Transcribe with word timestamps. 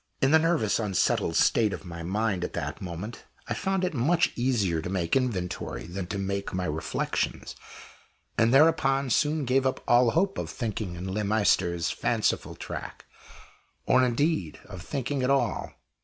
In 0.19 0.31
the 0.31 0.39
nervous 0.39 0.79
unsettled 0.79 1.35
state 1.35 1.73
of 1.73 1.85
my 1.85 2.01
mind 2.01 2.43
at 2.43 2.53
that 2.53 2.81
moment, 2.81 3.25
I 3.47 3.53
found 3.53 3.83
it 3.83 3.93
much 3.93 4.33
easier 4.35 4.81
to 4.81 4.89
make 4.89 5.13
my 5.15 5.21
inventory 5.21 5.85
than 5.85 6.07
to 6.07 6.17
make 6.17 6.55
my 6.55 6.65
reflections, 6.65 7.55
and 8.35 8.51
thereupon 8.51 9.11
soon 9.11 9.45
gave 9.45 9.67
up 9.67 9.83
all 9.87 10.09
hope 10.09 10.39
of 10.39 10.49
thinking 10.49 10.95
in 10.95 11.13
Le 11.13 11.23
Maistre's 11.23 11.91
fanciful 11.91 12.55
track 12.55 13.05
or, 13.85 14.03
indeed, 14.03 14.59
of 14.65 14.81
thinking 14.81 15.21
at 15.21 15.29
all. 15.29 15.71